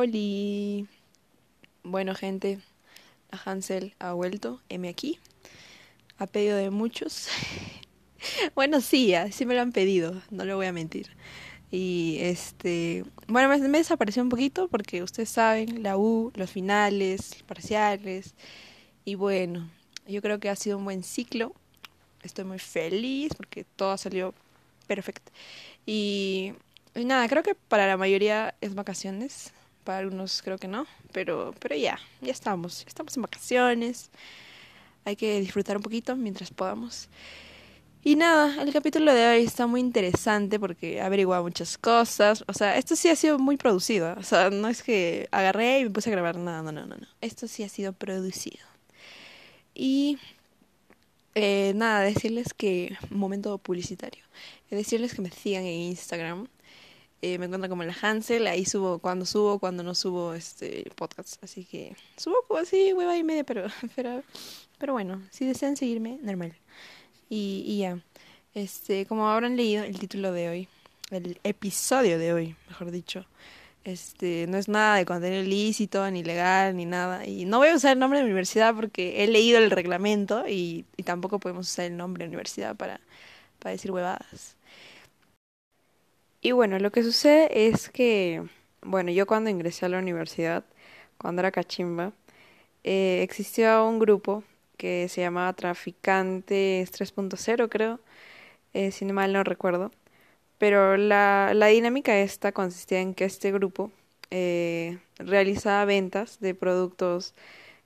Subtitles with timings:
[0.00, 0.88] Oli.
[1.82, 2.58] Bueno, gente,
[3.30, 5.18] la Hansel ha vuelto, M aquí.
[6.16, 7.28] Ha pedido de muchos.
[8.54, 11.10] bueno, sí, sí me lo han pedido, no le voy a mentir.
[11.70, 17.44] Y este, bueno, me, me desapareció un poquito porque ustedes saben, la U, los finales,
[17.46, 18.34] parciales.
[19.04, 19.68] Y bueno,
[20.08, 21.52] yo creo que ha sido un buen ciclo.
[22.22, 24.32] Estoy muy feliz porque todo ha salido
[24.86, 25.30] perfecto.
[25.84, 26.54] Y,
[26.94, 29.52] y nada, creo que para la mayoría es vacaciones
[29.84, 34.10] para algunos creo que no, pero, pero ya, ya estamos, estamos en vacaciones,
[35.04, 37.08] hay que disfrutar un poquito mientras podamos.
[38.02, 42.42] Y nada, el capítulo de hoy está muy interesante porque averiguado muchas cosas.
[42.46, 44.14] O sea, esto sí ha sido muy producido.
[44.18, 46.96] O sea, no es que agarré y me puse a grabar nada, no, no, no,
[46.96, 47.06] no.
[47.20, 48.64] Esto sí ha sido producido.
[49.74, 50.18] Y
[51.34, 54.24] eh, nada, decirles que, momento publicitario,
[54.70, 56.48] decirles que me sigan en Instagram
[57.22, 61.42] eh, me encuentro como la Hansel, ahí subo cuando subo, cuando no subo este podcast.
[61.44, 64.22] Así que subo así, hueva y media, pero, pero,
[64.78, 66.54] pero bueno, si desean seguirme, normal.
[67.28, 67.98] Y, y ya,
[68.54, 70.68] este, como habrán leído el título de hoy,
[71.10, 73.26] el episodio de hoy, mejor dicho,
[73.84, 77.26] este, no es nada de contenido ilícito, ni legal, ni nada.
[77.26, 80.84] Y no voy a usar el nombre de universidad porque he leído el reglamento y,
[80.96, 83.00] y tampoco podemos usar el nombre de universidad para,
[83.58, 84.56] para decir huevadas.
[86.40, 88.42] Y bueno, lo que sucede es que,
[88.82, 90.64] bueno, yo cuando ingresé a la universidad,
[91.18, 92.12] cuando era cachimba,
[92.84, 94.44] eh, existía un grupo
[94.78, 98.00] que se llamaba Traficantes 3.0, creo,
[98.74, 99.92] eh, si no mal no recuerdo.
[100.58, 103.92] Pero la, la dinámica esta consistía en que este grupo
[104.30, 107.34] eh, realizaba ventas de productos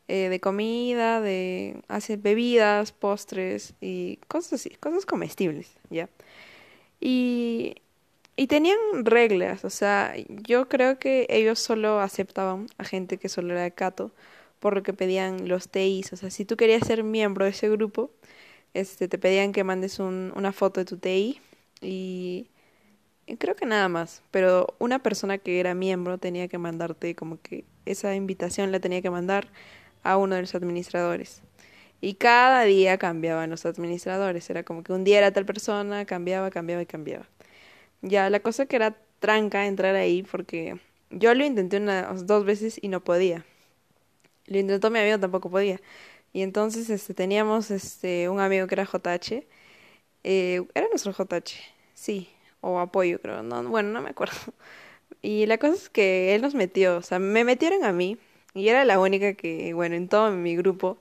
[0.08, 6.08] eh, de comida, de hace bebidas, postres y cosas así, cosas comestibles, ¿ya?
[7.00, 7.76] Y
[8.36, 13.52] y tenían reglas, o sea, yo creo que ellos solo aceptaban a gente que solo
[13.52, 14.12] era de Cato,
[14.60, 17.68] por lo que pedían los TIs, o sea, si tú querías ser miembro de ese
[17.70, 18.10] grupo,
[18.74, 21.40] este, te pedían que mandes un, una foto de tu TI
[21.80, 22.48] y,
[23.38, 27.64] creo que nada más, pero una persona que era miembro tenía que mandarte como que
[27.86, 29.48] esa invitación la tenía que mandar
[30.02, 31.42] a uno de los administradores.
[32.00, 36.50] Y cada día cambiaban los administradores, era como que un día era tal persona, cambiaba,
[36.50, 37.26] cambiaba y cambiaba.
[38.04, 40.78] Ya, la cosa que era tranca entrar ahí porque
[41.10, 43.44] yo lo intenté unas dos veces y no podía.
[44.46, 45.80] Lo intentó mi amigo, tampoco podía.
[46.32, 49.46] Y entonces este, teníamos este, un amigo que era JH.
[50.24, 51.54] Eh, era nuestro JH,
[51.94, 52.30] sí,
[52.62, 54.36] o apoyo creo, no, bueno, no me acuerdo.
[55.22, 58.18] Y la cosa es que él nos metió, o sea, me metieron a mí
[58.54, 60.98] y era la única que, bueno, en todo mi grupo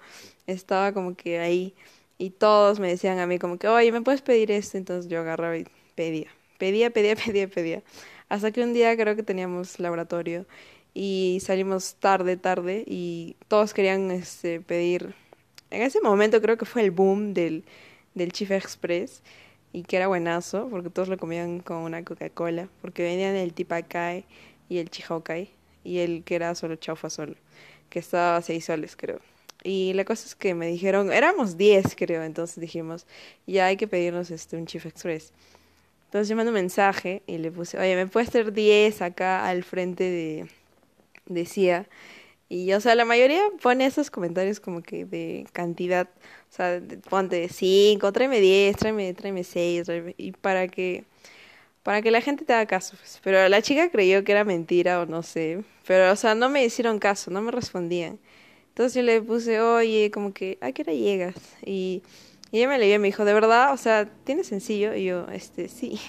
[0.47, 1.75] estaba como que ahí
[2.19, 4.78] y todos me decían a mí como que, oye, ¿me puedes pedir esto?
[4.78, 6.30] Entonces yo agarraba y pedía.
[6.63, 7.84] Pedía, pedía, pedía, pedía.
[8.29, 10.46] Hasta que un día creo que teníamos laboratorio
[10.94, 15.13] y salimos tarde, tarde y todos querían este, pedir.
[15.72, 17.66] En ese momento creo que fue el boom del,
[18.13, 19.24] del Chief Express
[19.74, 24.24] y que era buenazo porque todos lo comían con una Coca-Cola porque venían el Tipacay
[24.69, 25.50] y el Chihokai
[25.84, 27.35] y el que era solo chaufa solo,
[27.90, 29.19] que estaba a seis soles creo.
[29.66, 33.06] Y la cosa es que me dijeron, éramos diez creo, entonces dijimos,
[33.47, 35.34] ya hay que pedirnos este un Chief Express.
[36.13, 39.63] Entonces yo mando un mensaje y le puse, oye, ¿me puedes hacer 10 acá al
[39.63, 40.47] frente de,
[41.25, 41.88] de CIA?
[42.50, 46.07] Y, o sea, la mayoría pone esos comentarios como que de cantidad,
[46.51, 46.79] o sea,
[47.09, 51.03] ponte de 5, tráeme 10, tráeme, tráeme 6, y para que,
[51.81, 52.95] para que la gente te haga caso.
[52.95, 53.19] Pues.
[53.24, 56.63] Pero la chica creyó que era mentira o no sé, pero, o sea, no me
[56.63, 58.19] hicieron caso, no me respondían.
[58.68, 61.35] Entonces yo le puse, oye, como que, ¿a qué hora llegas?
[61.66, 62.03] Y
[62.53, 63.74] y ella me leía y me dijo, ¿de verdad?
[63.74, 64.94] O sea, ¿tiene sencillo?
[64.94, 66.00] Y yo, este, sí.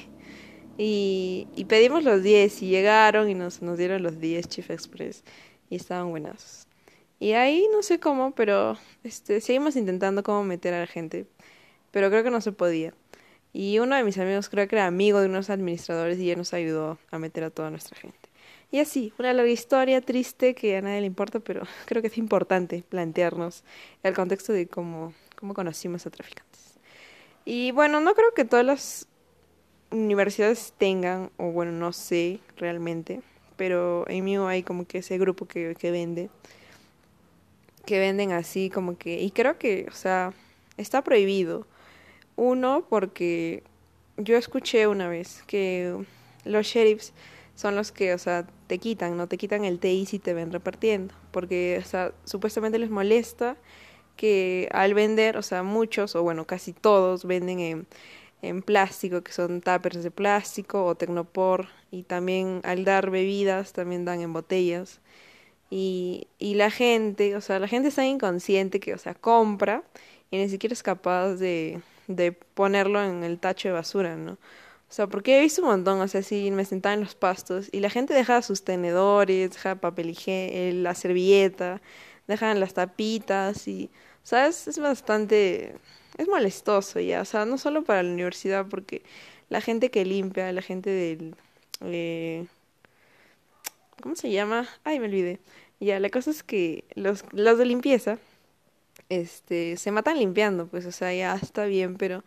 [0.77, 5.25] Y, y pedimos los 10 y llegaron y nos, nos dieron los 10 Chief Express
[5.71, 6.67] y estaban buenos.
[7.19, 11.27] Y ahí no sé cómo, pero este, seguimos intentando cómo meter a la gente,
[11.91, 12.93] pero creo que no se podía.
[13.55, 16.53] Y uno de mis amigos creo que era amigo de unos administradores y ya nos
[16.53, 18.29] ayudó a meter a toda nuestra gente.
[18.71, 22.19] Y así, una larga historia triste que a nadie le importa, pero creo que es
[22.19, 23.65] importante plantearnos
[24.03, 25.15] el contexto de cómo
[25.45, 26.79] cómo conocimos a traficantes.
[27.45, 29.07] Y bueno, no creo que todas las
[29.91, 33.21] universidades tengan, o bueno, no sé realmente,
[33.57, 36.31] pero en mí hay como que ese grupo que, que vende,
[37.85, 40.33] que venden así como que, y creo que, o sea,
[40.79, 41.67] está prohibido.
[42.37, 43.63] Uno, porque
[44.17, 45.95] yo escuché una vez que
[46.47, 47.13] los sheriffs
[47.55, 50.53] son los que, o sea, te quitan, no te quitan el TI si te ven
[50.53, 53.59] repartiendo, porque, o sea, supuestamente les molesta
[54.17, 57.87] que al vender, o sea, muchos, o bueno, casi todos venden en,
[58.43, 64.05] en plástico, que son tuppers de plástico o tecnopor, y también al dar bebidas también
[64.05, 65.01] dan en botellas.
[65.71, 69.83] Y, y la gente, o sea, la gente está inconsciente que, o sea, compra
[70.31, 74.33] y ni siquiera es capaz de, de ponerlo en el tacho de basura, ¿no?
[74.33, 77.69] O sea, porque he visto un montón, o sea, si me sentaba en los pastos
[77.73, 81.81] y la gente dejaba sus tenedores, dejaba papel higiénico, la servilleta,
[82.27, 83.91] dejan las tapitas y,
[84.23, 84.69] ¿sabes?
[84.69, 85.77] Es bastante,
[86.19, 89.03] es molestoso ya, o sea, no solo para la universidad, porque
[89.49, 91.37] la gente que limpia, la gente del,
[91.83, 92.47] eh,
[94.03, 94.69] ¿cómo se llama?
[94.85, 95.41] Ay, me olvidé.
[95.81, 98.19] Ya, la cosa es que los, los de limpieza,
[99.09, 102.25] este, se matan limpiando, pues, o sea, ya está bien, pero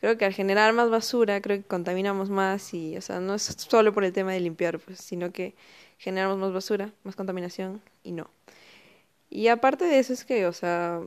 [0.00, 3.42] creo que al generar más basura, creo que contaminamos más y, o sea, no es
[3.42, 5.54] solo por el tema de limpiar, pues, sino que
[5.98, 8.30] generamos más basura, más contaminación y no.
[9.30, 11.00] Y aparte de eso es que, o sea,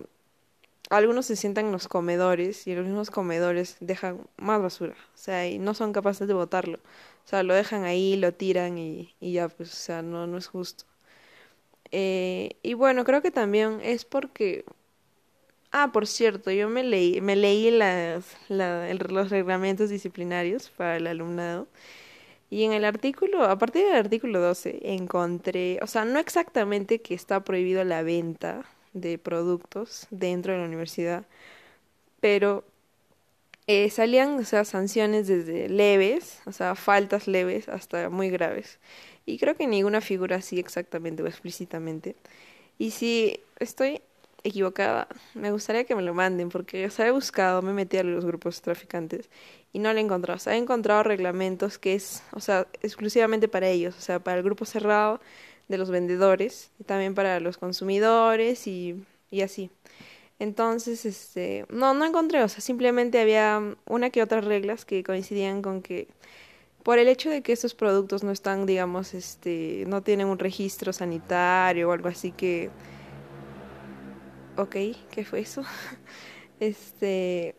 [0.89, 5.47] algunos se sientan en los comedores y los mismos comedores dejan más basura, o sea,
[5.47, 6.79] y no son capaces de botarlo.
[7.25, 10.37] O sea, lo dejan ahí, lo tiran y, y ya, pues, o sea, no, no
[10.37, 10.85] es justo.
[11.91, 14.65] Eh, y bueno, creo que también es porque...
[15.71, 21.07] Ah, por cierto, yo me leí, me leí las, la, los reglamentos disciplinarios para el
[21.07, 21.67] alumnado.
[22.53, 27.15] Y en el artículo, a partir del artículo 12, encontré, o sea, no exactamente que
[27.15, 28.63] está prohibido la venta
[28.93, 31.25] de productos dentro de la universidad,
[32.19, 32.63] pero
[33.65, 38.77] eh, salían, o sea, sanciones desde leves, o sea, faltas leves hasta muy graves.
[39.25, 42.15] Y creo que ninguna figura así exactamente o explícitamente.
[42.77, 44.03] Y si estoy
[44.43, 48.25] equivocada, me gustaría que me lo manden, porque sea, he buscado, me metí a los
[48.25, 49.29] grupos traficantes
[49.71, 50.37] y no lo he encontrado.
[50.37, 54.37] O sea, he encontrado reglamentos que es, o sea, exclusivamente para ellos, o sea, para
[54.37, 55.21] el grupo cerrado
[55.67, 59.69] de los vendedores y también para los consumidores y, y así.
[60.39, 65.61] Entonces, este, no, no encontré, o sea, simplemente había una que otras reglas que coincidían
[65.61, 66.07] con que
[66.83, 70.91] por el hecho de que estos productos no están, digamos, este, no tienen un registro
[70.91, 72.69] sanitario o algo así que,
[74.57, 74.75] ok,
[75.11, 75.63] ¿qué fue eso?
[76.59, 77.55] Este,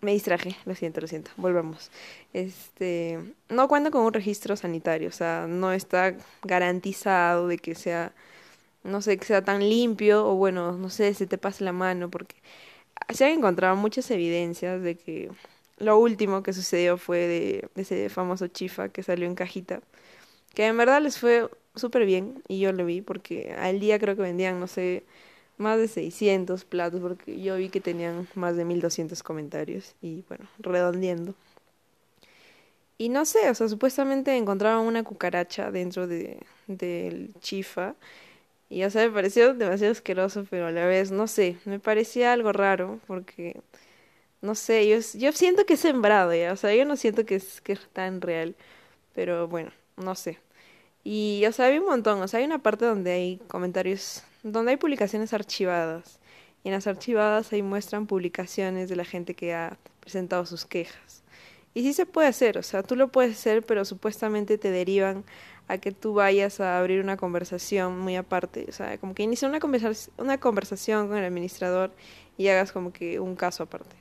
[0.00, 1.90] me distraje, lo siento, lo siento, volvamos.
[2.32, 3.18] Este,
[3.50, 8.14] no cuenta con un registro sanitario, o sea, no está garantizado de que sea
[8.82, 12.10] no sé, que sea tan limpio o bueno, no sé, se te pase la mano
[12.10, 12.36] porque
[13.10, 15.30] se han encontrado muchas evidencias de que
[15.78, 19.82] lo último que sucedió fue de, ese famoso chifa que salió en cajita,
[20.54, 24.16] que en verdad les fue súper bien y yo lo vi porque al día creo
[24.16, 25.04] que vendían, no sé,
[25.60, 30.46] más de 600 platos porque yo vi que tenían más de 1200 comentarios y bueno,
[30.58, 31.34] redondeando.
[32.98, 37.94] Y no sé, o sea, supuestamente encontraban una cucaracha dentro de del chifa
[38.70, 42.32] y o sea, me pareció demasiado asqueroso, pero a la vez, no sé, me parecía
[42.32, 43.60] algo raro, porque,
[44.42, 47.36] no sé, yo, yo siento que es sembrado ya, o sea, yo no siento que
[47.36, 48.56] es, que tan real,
[49.14, 50.38] pero bueno, no sé.
[51.04, 54.72] Y, o sea, hay un montón, o sea, hay una parte donde hay comentarios, donde
[54.72, 56.20] hay publicaciones archivadas,
[56.62, 61.22] y en las archivadas ahí muestran publicaciones de la gente que ha presentado sus quejas.
[61.72, 65.24] Y sí se puede hacer, o sea, tú lo puedes hacer, pero supuestamente te derivan
[65.68, 69.48] a que tú vayas a abrir una conversación muy aparte, o sea, como que inicia
[69.48, 69.60] una,
[70.18, 71.92] una conversación con el administrador
[72.36, 73.94] y hagas como que un caso aparte.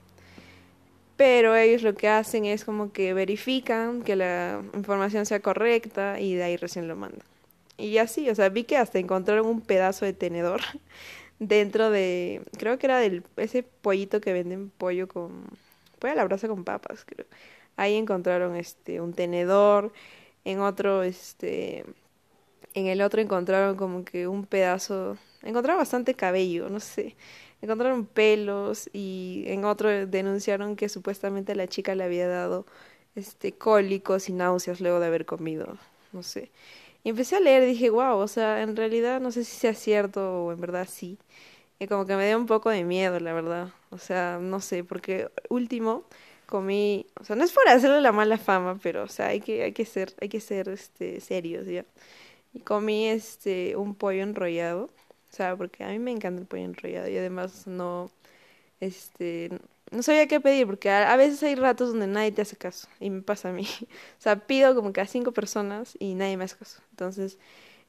[1.16, 6.34] Pero ellos lo que hacen es como que verifican que la información sea correcta y
[6.34, 7.29] de ahí recién lo mandan.
[7.80, 10.62] Y así, o sea, vi que hasta encontraron un pedazo de tenedor
[11.40, 15.46] dentro de, creo que era del ese pollito que venden pollo con
[16.00, 17.28] pollo a la brasa con papas, creo.
[17.78, 19.94] Ahí encontraron este un tenedor
[20.46, 21.86] en otro, este,
[22.74, 27.16] en el otro encontraron como que un pedazo, encontraron bastante cabello, no sé,
[27.62, 32.66] encontraron pelos y en otro denunciaron que supuestamente la chica le había dado
[33.16, 35.78] este cólicos y náuseas luego de haber comido,
[36.14, 36.52] no sé.
[37.04, 39.74] Y empecé a leer y dije, wow, o sea, en realidad no sé si sea
[39.74, 41.18] cierto o en verdad sí.
[41.80, 43.74] Y como que me dio un poco de miedo, la verdad.
[43.92, 46.04] O sea, no sé, porque último,
[46.50, 49.64] comí, o sea, no es por hacerle la mala fama, pero o sea, hay que
[49.64, 51.86] hay que ser hay que ser este serios, ¿ya?
[52.54, 56.64] Y comí este un pollo enrollado, o sea, porque a mí me encanta el pollo
[56.66, 58.12] enrollado y además no
[58.80, 59.52] este
[59.92, 63.10] no sabía qué pedir porque a, veces hay ratos donde nadie te hace caso y
[63.10, 63.68] me pasa a mí.
[64.20, 66.82] O sea, pido como que a cinco personas y nadie me hace caso.
[66.92, 67.38] Entonces,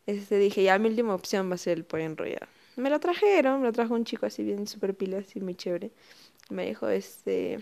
[0.07, 2.47] este dije, ya mi última opción va a ser el pollo enrollado.
[2.77, 5.91] Me lo trajeron, me lo trajo un chico así bien super pila, así muy chévere.
[6.49, 7.61] Me dijo, este,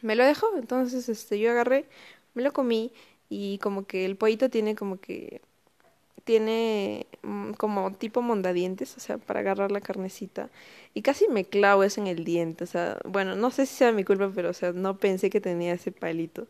[0.00, 1.86] me lo dejó, entonces este yo agarré,
[2.34, 2.92] me lo comí
[3.28, 5.42] y como que el pollito tiene como que
[6.24, 10.50] tiene mm, como tipo mondadientes, o sea, para agarrar la carnecita.
[10.94, 13.92] Y casi me clavo eso en el diente, o sea, bueno, no sé si sea
[13.92, 16.46] mi culpa, pero o sea, no pensé que tenía ese palito.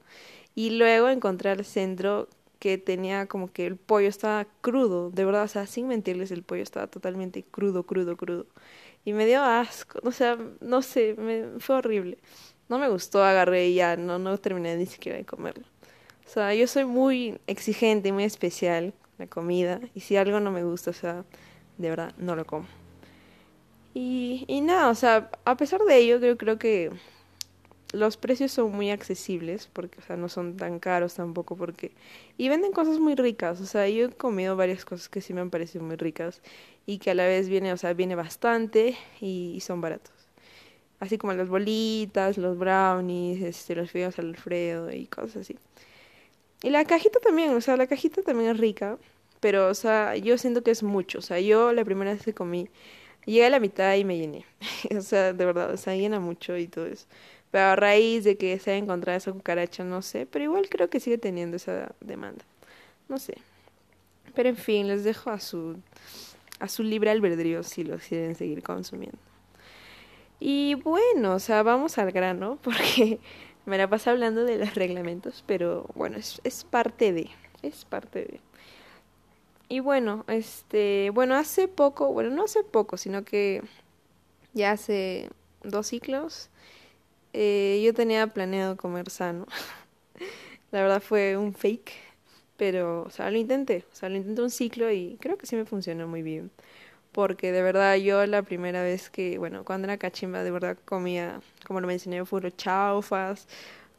[0.54, 5.44] Y luego encontré al centro que tenía como que el pollo estaba crudo, de verdad,
[5.44, 8.46] o sea, sin mentirles, el pollo estaba totalmente crudo, crudo, crudo.
[9.04, 12.18] Y me dio asco, o sea, no sé, me, fue horrible.
[12.68, 15.64] No me gustó, agarré y ya, no, no terminé ni siquiera de comerlo.
[16.26, 19.80] O sea, yo soy muy exigente, muy especial la comida.
[19.94, 21.24] Y si algo no me gusta, o sea,
[21.78, 22.66] de verdad, no lo como.
[23.94, 26.90] Y, y nada, o sea, a pesar de ello, yo creo que
[27.92, 31.92] los precios son muy accesibles, porque, o sea, no son tan caros tampoco, porque...
[32.38, 35.42] Y venden cosas muy ricas, o sea, yo he comido varias cosas que sí me
[35.42, 36.40] han parecido muy ricas
[36.86, 40.12] y que a la vez viene, o sea, viene bastante y, son baratos.
[41.00, 45.56] Así como las bolitas, los brownies, este, los fideos Alfredo y cosas así.
[46.62, 48.98] Y la cajita también, o sea, la cajita también es rica,
[49.42, 51.18] pero, o sea, yo siento que es mucho.
[51.18, 52.68] O sea, yo la primera vez que comí,
[53.26, 54.46] llegué a la mitad y me llené.
[54.96, 57.06] o sea, de verdad, o sea, llena mucho y todo eso.
[57.50, 60.88] Pero a raíz de que se haya encontrado esa cucaracha, no sé, pero igual creo
[60.88, 62.44] que sigue teniendo esa demanda.
[63.08, 63.34] No sé.
[64.32, 65.76] Pero en fin, les dejo a su,
[66.60, 69.18] a su libre albedrío si lo quieren seguir consumiendo.
[70.38, 73.18] Y bueno, o sea, vamos al grano, porque
[73.66, 77.28] me la paso hablando de los reglamentos, pero bueno, es, es parte de,
[77.62, 78.51] es parte de.
[79.72, 83.62] Y bueno, este, bueno, hace poco, bueno, no hace poco, sino que
[84.52, 85.30] ya hace
[85.62, 86.50] dos ciclos,
[87.32, 89.46] eh, yo tenía planeado comer sano.
[90.72, 91.90] la verdad fue un fake,
[92.58, 95.56] pero, o sea, lo intenté, o sea, lo intenté un ciclo y creo que sí
[95.56, 96.50] me funcionó muy bien
[97.12, 101.40] porque de verdad yo la primera vez que, bueno, cuando era cachimba, de verdad comía,
[101.66, 103.48] como lo mencioné, fueron chaufas,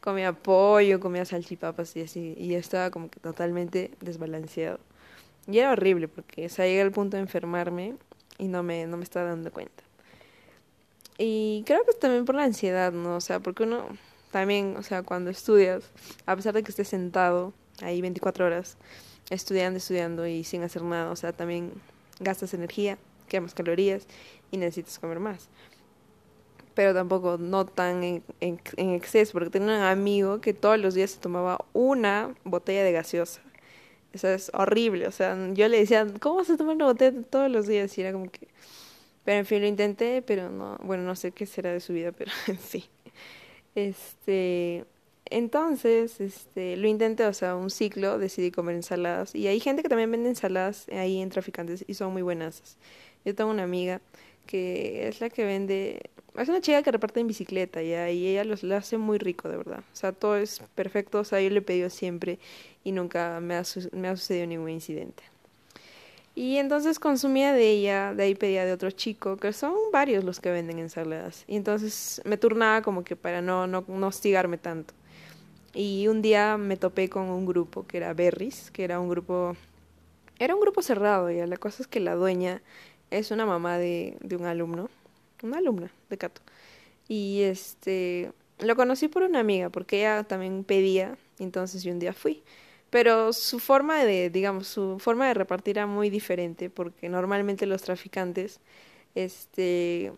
[0.00, 4.80] comía pollo, comía salchipapas y así, y estaba como que totalmente desbalanceado.
[5.46, 7.96] Y era horrible porque, o sea, llegué al punto de enfermarme
[8.38, 9.82] y no me, no me estaba dando cuenta.
[11.18, 13.16] Y creo que también por la ansiedad, ¿no?
[13.16, 13.86] O sea, porque uno
[14.30, 15.84] también, o sea, cuando estudias,
[16.26, 18.76] a pesar de que estés sentado ahí 24 horas,
[19.30, 21.72] estudiando, estudiando y sin hacer nada, o sea, también
[22.20, 22.98] gastas energía,
[23.28, 24.06] quemas calorías
[24.50, 25.48] y necesitas comer más.
[26.74, 31.12] Pero tampoco no tan en, en, exceso, porque tenía un amigo que todos los días
[31.12, 33.40] se tomaba una botella de gaseosa.
[34.14, 37.66] Eso es horrible, o sea, yo le decía, ¿cómo se toma una botella todos los
[37.66, 37.96] días?
[37.98, 38.48] Y era como que...
[39.24, 42.12] Pero en fin, lo intenté, pero no, bueno, no sé qué será de su vida,
[42.12, 42.84] pero en fin.
[43.74, 44.84] Este,
[45.26, 49.34] entonces, este, lo intenté, o sea, un ciclo, decidí comer ensaladas.
[49.34, 52.76] Y hay gente que también vende ensaladas ahí en traficantes y son muy buenas.
[53.24, 54.00] Yo tengo una amiga
[54.46, 58.44] que es la que vende, es una chica que reparte en bicicleta y ahí ella
[58.44, 59.80] los, lo hace muy rico, de verdad.
[59.92, 62.38] O sea, todo es perfecto, o sea, yo le he pedido siempre
[62.82, 63.62] y nunca me ha,
[63.92, 65.22] me ha sucedido ningún incidente.
[66.36, 70.40] Y entonces consumía de ella, de ahí pedía de otro chico, que son varios los
[70.40, 71.44] que venden ensaladas.
[71.46, 74.94] Y entonces me turnaba como que para no, no, no hostigarme tanto.
[75.74, 79.56] Y un día me topé con un grupo que era Berries, que era un grupo...
[80.40, 81.46] Era un grupo cerrado, ya.
[81.46, 82.62] La cosa es que la dueña
[83.10, 84.90] es una mamá de, de un alumno,
[85.44, 86.40] una alumna de Cato.
[87.08, 88.32] Y este...
[88.60, 92.44] Lo conocí por una amiga, porque ella también pedía, entonces yo un día fui.
[92.90, 97.82] Pero su forma de, digamos, su forma de repartir era muy diferente, porque normalmente los
[97.82, 98.60] traficantes,
[99.16, 100.12] este,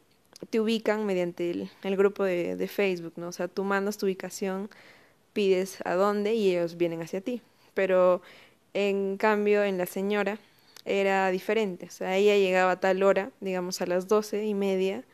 [0.51, 1.51] te ubican mediante
[1.83, 3.29] el, grupo de, de Facebook, ¿no?
[3.29, 4.69] O sea, tú mandas tu ubicación
[5.37, 7.43] pides a dónde y ellos vienen hacia ti.
[7.75, 8.23] Pero
[8.73, 10.39] en cambio en la señora
[10.87, 11.87] era diferente.
[11.87, 15.05] O sea, ella llegaba a tal hora, digamos a las doce y media,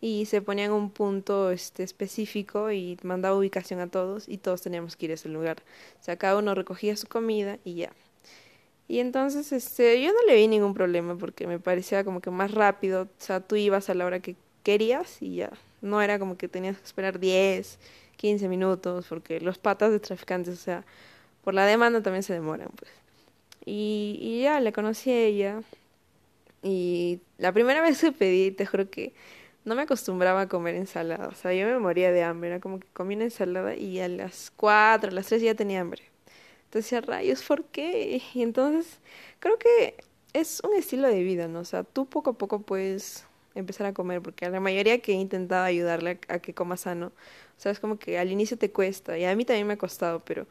[0.00, 4.62] y se ponía en un punto este, específico y mandaba ubicación a todos y todos
[4.62, 5.62] teníamos que ir a ese lugar.
[6.00, 7.92] O sea, cada uno recogía su comida y ya.
[8.86, 12.52] Y entonces este, yo no le vi ningún problema porque me parecía como que más
[12.52, 13.02] rápido.
[13.02, 15.50] O sea, tú ibas a la hora que querías y ya.
[15.82, 17.78] No era como que tenías que esperar 10
[18.18, 20.84] 15 minutos, porque los patas de traficantes, o sea,
[21.42, 22.90] por la demanda también se demoran, pues.
[23.64, 25.62] Y, y ya, le conocí a ella.
[26.62, 29.14] Y la primera vez que pedí, te juro que
[29.68, 31.28] no me acostumbraba a comer ensalada.
[31.28, 32.50] O sea, yo me moría de hambre.
[32.50, 35.80] Era como que comí una ensalada y a las 4, a las 3 ya tenía
[35.80, 36.02] hambre.
[36.64, 38.22] Entonces rayos, ¿por qué?
[38.34, 39.00] Y entonces
[39.40, 39.96] creo que
[40.32, 41.60] es un estilo de vida, ¿no?
[41.60, 45.12] O sea, tú poco a poco puedes empezar a comer, porque a la mayoría que
[45.12, 48.56] he intentado ayudarle a, a que coma sano, o sea, es como que al inicio
[48.58, 50.46] te cuesta y a mí también me ha costado, pero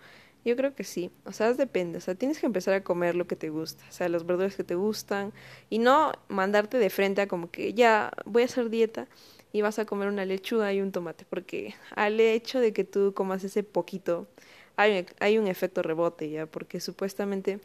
[0.47, 1.11] yo creo que sí.
[1.25, 1.97] O sea, depende.
[1.99, 3.83] O sea, tienes que empezar a comer lo que te gusta.
[3.89, 5.33] O sea, los verduras que te gustan
[5.69, 9.07] y no mandarte de frente a como que ya voy a hacer dieta
[9.53, 13.13] y vas a comer una lechuga y un tomate, porque al hecho de que tú
[13.15, 14.27] comas ese poquito,
[14.75, 17.59] hay, hay un efecto rebote ya, porque supuestamente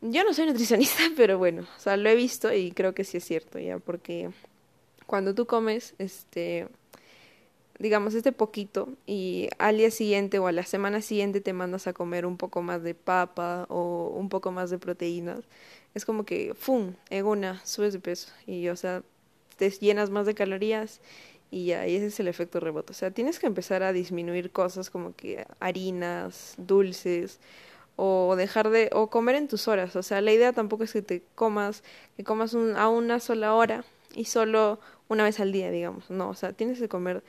[0.00, 3.18] Yo no soy nutricionista, pero bueno, o sea, lo he visto y creo que sí
[3.18, 4.30] es cierto, ya, porque
[5.06, 6.68] cuando tú comes, este,
[7.82, 11.92] digamos, este poquito y al día siguiente o a la semana siguiente te mandas a
[11.92, 15.40] comer un poco más de papa o un poco más de proteínas,
[15.92, 19.02] es como que, ¡fum!, en una, subes de peso y, o sea,
[19.56, 21.00] te llenas más de calorías
[21.50, 22.92] y ya, y ese es el efecto rebote.
[22.92, 27.40] O sea, tienes que empezar a disminuir cosas como que harinas, dulces,
[27.96, 29.96] o dejar de, o comer en tus horas.
[29.96, 31.82] O sea, la idea tampoco es que te comas,
[32.16, 33.84] que comas un, a una sola hora
[34.14, 36.10] y solo una vez al día, digamos.
[36.10, 37.22] No, o sea, tienes que comer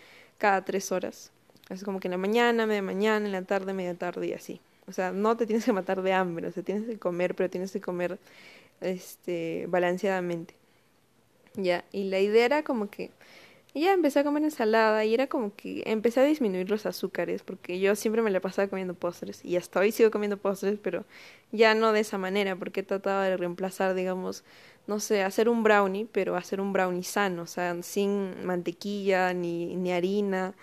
[0.43, 1.31] cada tres horas.
[1.69, 4.59] Es como que en la mañana, media mañana, en la tarde, media tarde y así.
[4.87, 7.49] O sea, no te tienes que matar de hambre, o sea, tienes que comer, pero
[7.49, 8.19] tienes que comer
[8.81, 10.53] este balanceadamente.
[11.53, 13.09] Ya, y la idea era como que
[13.73, 17.79] ya empecé a comer ensalada y era como que empecé a disminuir los azúcares porque
[17.79, 21.05] yo siempre me la pasaba comiendo postres y hasta hoy sigo comiendo postres, pero
[21.53, 24.43] ya no de esa manera porque trataba de reemplazar, digamos,
[24.87, 29.75] no sé, hacer un brownie, pero hacer un brownie sano, o sea, sin mantequilla, ni,
[29.75, 30.53] ni harina,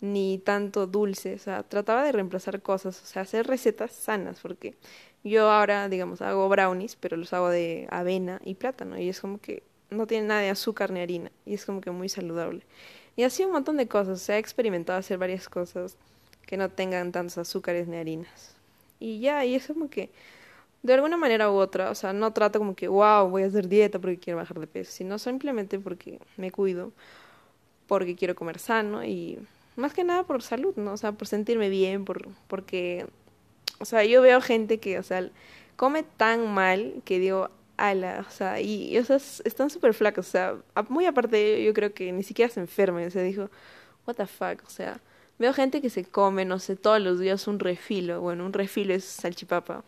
[0.00, 4.76] ni tanto dulce, o sea, trataba de reemplazar cosas, o sea, hacer recetas sanas porque
[5.24, 9.38] yo ahora, digamos, hago brownies, pero los hago de avena y plátano y es como
[9.38, 12.62] que no tiene nada de azúcar ni harina y es como que muy saludable.
[13.16, 15.96] Y así un montón de cosas, se ha experimentado hacer varias cosas
[16.46, 18.56] que no tengan tantos azúcares ni harinas.
[18.98, 20.10] Y ya, y es como que
[20.82, 23.68] de alguna manera u otra, o sea, no trato como que, wow, voy a hacer
[23.68, 26.92] dieta porque quiero bajar de peso, sino simplemente porque me cuido,
[27.86, 29.38] porque quiero comer sano y
[29.76, 30.92] más que nada por salud, ¿no?
[30.92, 33.06] O sea, por sentirme bien, por, porque,
[33.78, 35.28] o sea, yo veo gente que, o sea,
[35.76, 40.30] come tan mal que digo, ala, o sea, y, o sea, están súper flacos, o
[40.30, 40.56] sea,
[40.88, 43.50] muy aparte de yo creo que ni siquiera se enfermen, o sea, dijo,
[44.06, 45.00] what the fuck, o sea,
[45.38, 48.94] veo gente que se come, no sé, todos los días un refilo, bueno, un refilo
[48.94, 49.82] es salchipapa,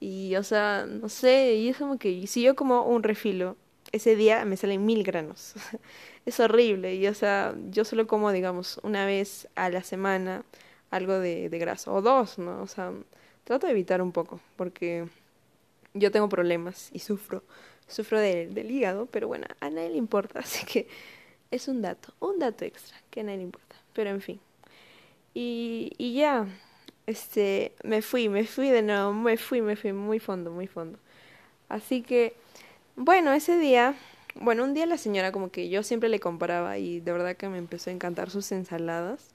[0.00, 3.56] y, o sea, no sé, y es como que si yo como un refilo,
[3.92, 5.54] ese día me salen mil granos,
[6.26, 10.44] es horrible, y, o sea, yo solo como, digamos, una vez a la semana
[10.90, 12.62] algo de, de grasa, o dos, ¿no?
[12.62, 12.92] O sea,
[13.44, 15.08] trato de evitar un poco, porque
[15.94, 17.42] yo tengo problemas y sufro,
[17.88, 20.88] sufro del hígado, pero bueno, a nadie le importa, así que
[21.50, 24.40] es un dato, un dato extra que a nadie le importa, pero en fin.
[25.34, 26.46] Y, y ya,
[27.06, 30.98] este, me fui, me fui de nuevo, me fui, me fui muy fondo, muy fondo.
[31.68, 32.34] Así que,
[32.96, 33.94] bueno, ese día,
[34.36, 37.48] bueno, un día la señora como que yo siempre le comparaba y de verdad que
[37.48, 39.30] me empezó a encantar sus ensaladas.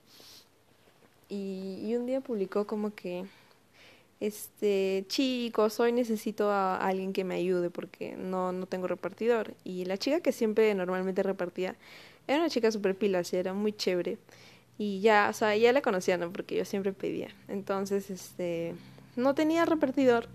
[1.29, 3.25] Y, y un día publicó como que
[4.21, 9.55] este, chicos, hoy necesito a alguien que me ayude porque no, no tengo repartidor.
[9.63, 11.75] Y la chica que siempre normalmente repartía
[12.27, 14.19] era una chica super pila, era muy chévere.
[14.81, 16.31] Y ya, o sea, ya la conocía, ¿no?
[16.31, 17.29] Porque yo siempre pedía.
[17.47, 18.73] Entonces, este,
[19.15, 20.27] no tenía repartidor.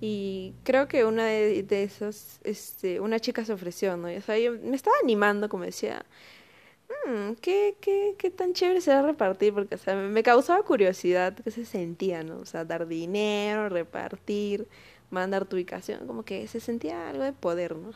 [0.00, 4.08] Y creo que una de, esas, este, una chica se ofreció, ¿no?
[4.08, 6.04] o sea, yo me estaba animando, como decía,
[7.06, 9.52] Mm, ¿qué, qué, qué tan chévere será repartir?
[9.54, 12.38] Porque, o sea, me causaba curiosidad qué se sentía, ¿no?
[12.38, 14.68] O sea, dar dinero, repartir,
[15.10, 17.90] mandar tu ubicación, como que se sentía algo de poder, ¿no?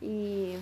[0.00, 0.56] Y,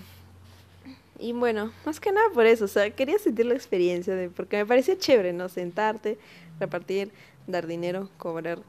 [1.18, 4.56] y bueno, más que nada por eso, o sea, quería sentir la experiencia de, porque
[4.58, 5.48] me parecía chévere, ¿no?
[5.48, 6.18] Sentarte,
[6.58, 7.10] repartir,
[7.46, 8.60] dar dinero, cobrar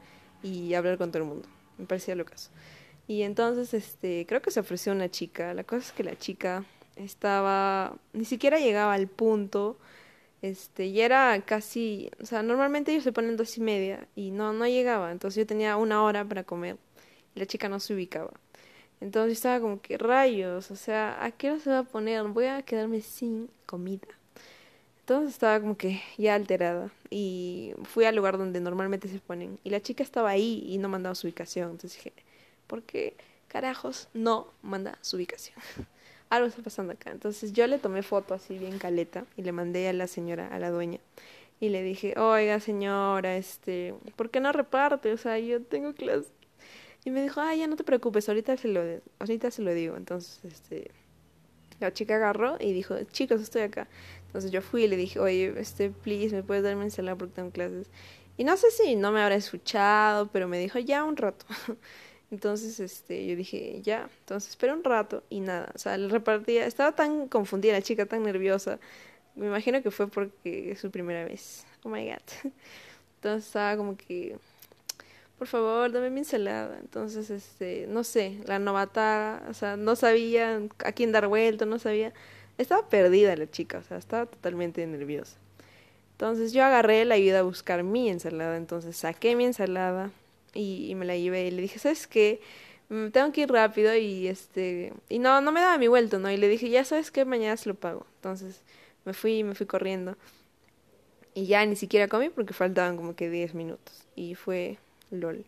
[0.42, 1.48] y hablar con todo el mundo.
[1.78, 2.50] Me parecía lo caso.
[3.08, 5.54] Y entonces, este, creo que se ofreció una chica.
[5.54, 6.64] La cosa es que la chica
[6.96, 9.78] estaba, ni siquiera llegaba al punto,
[10.42, 14.52] este, y era casi, o sea, normalmente ellos se ponen dos y media y no,
[14.52, 16.76] no llegaba, entonces yo tenía una hora para comer
[17.34, 18.32] y la chica no se ubicaba.
[19.00, 22.22] Entonces estaba como que rayos, o sea, ¿a qué hora se va a poner?
[22.24, 24.08] Voy a quedarme sin comida.
[25.00, 29.70] Entonces estaba como que ya alterada y fui al lugar donde normalmente se ponen y
[29.70, 31.70] la chica estaba ahí y no mandaba su ubicación.
[31.70, 32.12] Entonces dije,
[32.66, 33.14] ¿por qué
[33.48, 35.56] carajos no manda su ubicación?
[36.30, 37.10] algo está pasando acá.
[37.10, 40.58] Entonces yo le tomé foto así bien caleta y le mandé a la señora, a
[40.58, 40.98] la dueña.
[41.60, 45.12] Y le dije, oiga señora, este, ¿por qué no reparte?
[45.12, 46.28] O sea, yo tengo clase.
[47.06, 48.82] Y me dijo, ah, ya no te preocupes, ahorita se lo,
[49.20, 49.96] ahorita se lo digo.
[49.96, 50.90] Entonces, este,
[51.78, 53.86] la chica agarró y dijo, chicos, estoy acá.
[54.26, 57.52] Entonces yo fui y le dije, oye, este, please, ¿me puedes darme ensalada porque tengo
[57.52, 57.90] clases?
[58.36, 61.46] Y no sé si no me habrá escuchado, pero me dijo, ya un rato.
[62.32, 66.66] Entonces, este, yo dije, ya, entonces esperé un rato y nada, o sea, le repartía,
[66.66, 68.80] estaba tan confundida la chica, tan nerviosa,
[69.36, 72.18] me imagino que fue porque es su primera vez, oh my god,
[73.16, 74.38] entonces estaba como que,
[75.38, 80.62] por favor, dame mi ensalada, entonces, este, no sé, la novata, o sea, no sabía
[80.84, 82.12] a quién dar vuelto, no sabía,
[82.58, 85.36] estaba perdida la chica, o sea, estaba totalmente nerviosa.
[86.12, 90.10] Entonces yo agarré la ayuda a buscar mi ensalada, entonces saqué mi ensalada,
[90.54, 92.40] y, me la llevé y le dije, ¿sabes qué?
[92.88, 96.30] mm, tengo que ir rápido y este y no no me daba mi vuelto no
[96.30, 98.62] y le dije ya sabes qué mañana se lo pago entonces
[99.04, 100.16] me fui me fui corriendo.
[101.36, 104.06] Y ya ni siquiera comí porque faltaban como que 10 minutos.
[104.14, 104.78] Y fue
[105.10, 105.44] lol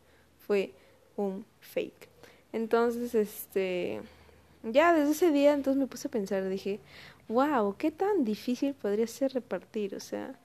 [0.47, 0.73] fue
[1.17, 2.09] un fake
[2.53, 4.01] entonces este
[4.63, 6.81] ya desde ese día entonces me puse a pensar dije
[7.29, 10.39] wow qué tan difícil podría ser repartir o sea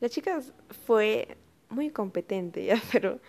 [0.00, 0.40] la chica
[0.86, 1.36] fue
[1.68, 3.20] muy competente ya pero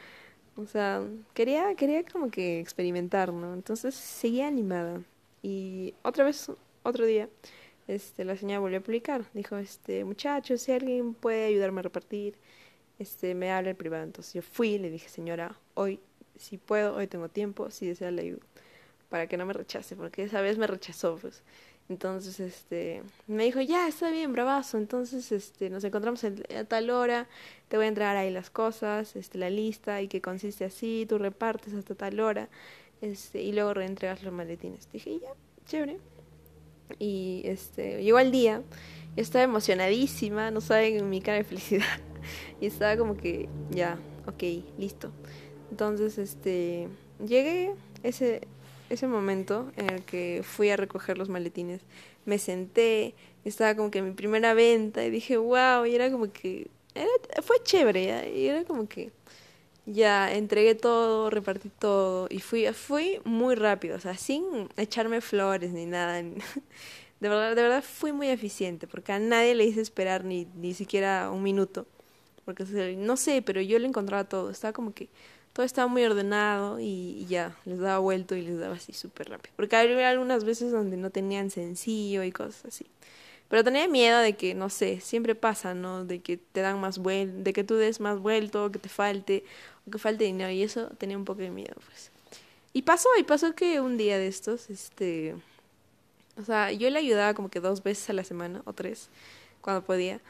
[0.57, 1.01] o sea,
[1.33, 3.53] quería, quería como que experimentar, ¿no?
[3.53, 5.01] Entonces seguía animada.
[5.41, 6.51] Y otra vez,
[6.83, 7.29] otro día,
[7.87, 9.25] este, la señora volvió a publicar.
[9.33, 12.35] Dijo, este, muchachos, si alguien puede ayudarme a repartir,
[12.99, 14.03] este, me habla el privado.
[14.03, 15.99] Entonces yo fui le dije, señora, hoy
[16.41, 18.41] si puedo, hoy tengo tiempo, si desea la ayuda.
[19.09, 21.43] Para que no me rechace, porque esa vez me rechazó, pues.
[21.89, 24.77] Entonces, este, me dijo, ya, está bien, bravazo.
[24.77, 27.27] Entonces, este, nos encontramos a tal hora,
[27.67, 31.17] te voy a entregar ahí las cosas, este, la lista, y que consiste así, tú
[31.17, 32.49] repartes hasta tal hora,
[33.01, 34.89] este, y luego reentregas los maletines.
[34.91, 35.33] Dije, ya,
[35.65, 35.99] chévere.
[36.97, 38.61] Y, este, llegó el día,
[39.17, 41.99] yo estaba emocionadísima, no saben mi cara de felicidad.
[42.59, 44.43] Y estaba como que, ya, ok,
[44.77, 45.11] listo.
[45.69, 46.87] Entonces, este,
[47.25, 48.47] llegué ese,
[48.89, 51.81] ese momento en el que fui a recoger los maletines,
[52.25, 56.69] me senté, estaba como que mi primera venta y dije, wow, y era como que,
[57.41, 59.11] fue chévere, y era como que
[59.85, 65.71] ya entregué todo, repartí todo y fui, fui muy rápido, o sea, sin echarme flores
[65.71, 66.21] ni nada.
[67.21, 70.73] De verdad, de verdad fui muy eficiente, porque a nadie le hice esperar ni, ni
[70.73, 71.85] siquiera un minuto.
[72.45, 72.63] Porque
[72.97, 74.49] no sé, pero yo le encontraba todo.
[74.49, 75.09] Estaba como que
[75.53, 79.53] todo estaba muy ordenado y, ya, les daba vuelto y les daba así súper rápido.
[79.55, 82.85] Porque había algunas veces donde no tenían sencillo y cosas así.
[83.49, 86.05] Pero tenía miedo de que, no sé, siempre pasa, ¿no?
[86.05, 89.43] De que te dan más vuelto, de que tú des más vuelto, que te falte,
[89.85, 90.51] o que falte dinero.
[90.51, 92.11] Y eso tenía un poco de miedo, pues.
[92.71, 95.35] Y pasó, y pasó que un día de estos, este...
[96.37, 99.09] O sea, yo le ayudaba como que dos veces a la semana, o tres,
[99.59, 100.21] cuando podía.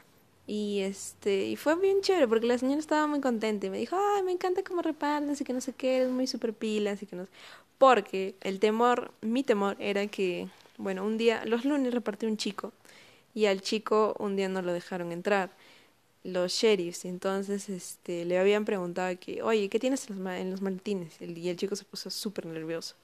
[0.46, 3.96] Y este, y fue bien chévere porque la señora estaba muy contenta y me dijo,
[4.16, 7.06] ay, me encanta cómo repartes y que no sé qué, eres muy super pilas y
[7.06, 7.30] que no sé.
[7.78, 12.72] Porque el temor, mi temor era que, bueno, un día, los lunes repartí un chico
[13.34, 15.50] y al chico un día no lo dejaron entrar
[16.24, 17.04] los sheriffs.
[17.04, 21.20] Entonces, este, le habían preguntado que, oye, ¿qué tienes en los, en los maletines?
[21.20, 22.96] Y el chico se puso súper nervioso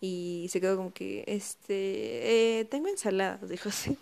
[0.00, 3.98] y se quedó como que, este, eh, tengo ensaladas, dijo así.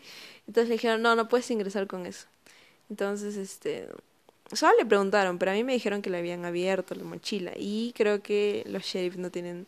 [0.46, 2.28] Entonces le dijeron, no, no puedes ingresar con eso.
[2.90, 3.88] Entonces, este,
[4.52, 7.92] solo le preguntaron, pero a mí me dijeron que le habían abierto la mochila y
[7.96, 9.66] creo que los sheriffs no tienen,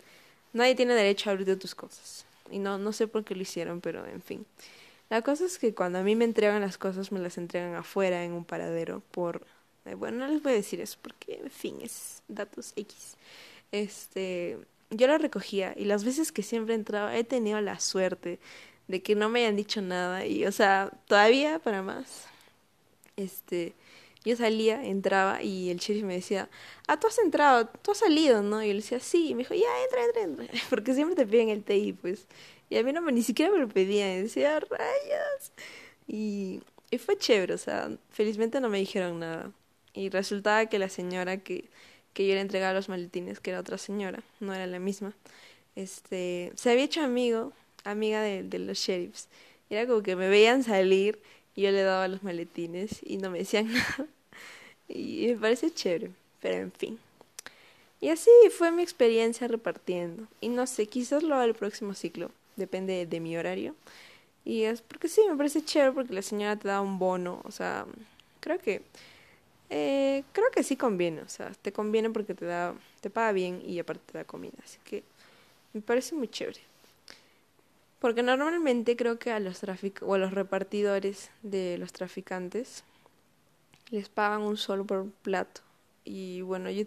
[0.53, 2.25] nadie tiene derecho a abrir tus cosas.
[2.51, 4.47] Y no, no sé por qué lo hicieron, pero en fin.
[5.11, 8.25] La cosa es que cuando a mí me entregan las cosas, me las entregan afuera
[8.25, 9.47] en un paradero por...
[9.87, 13.17] Eh, bueno, no les voy a decir eso porque, en fin, es datos X.
[13.73, 14.59] Este,
[14.91, 18.39] yo la recogía y las veces que siempre entraba he tenido la suerte
[18.87, 22.27] de que no me hayan dicho nada y, o sea, todavía para más,
[23.19, 23.75] este,
[24.25, 26.49] yo salía, entraba y el sheriff me decía,
[26.87, 28.63] ah, tú has entrado, tú has salido, ¿no?
[28.63, 31.27] Y yo le decía, sí, y me dijo, ya, entra, entra, entra, porque siempre te
[31.27, 32.27] piden el TI, pues,
[32.71, 35.53] y a mí no me, ni siquiera me lo pedían, decía, rayas,
[36.07, 39.53] y, y fue chévere, o sea, felizmente no me dijeron nada,
[39.95, 41.65] y resultaba que la señora que,
[42.13, 45.15] que yo le entregaba los maletines, que era otra señora, no era la misma,
[45.77, 47.53] este, se había hecho amigo,
[47.85, 49.29] amiga de, de los sheriffs,
[49.71, 51.21] era como que me veían salir,
[51.63, 54.07] yo le daba los maletines y no me decían nada.
[54.89, 56.99] Y me parece chévere, pero en fin.
[58.01, 60.27] Y así fue mi experiencia repartiendo.
[60.41, 63.75] Y no sé, quizás lo haga el próximo ciclo, depende de mi horario.
[64.45, 67.51] Y es porque sí, me parece chévere porque la señora te da un bono, o
[67.51, 67.87] sea,
[68.41, 68.83] creo que
[69.71, 73.63] eh, creo que sí conviene, o sea, te conviene porque te da te paga bien
[73.65, 75.03] y aparte te da comida, así que
[75.75, 76.61] me parece muy chévere.
[77.99, 82.85] Porque normalmente creo que a los trafic o a los repartidores de los traficantes
[83.91, 85.63] les pagan un solo por plato.
[86.05, 86.85] Y bueno, yo